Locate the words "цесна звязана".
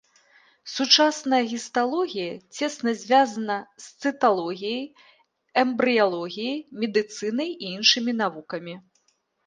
2.57-3.57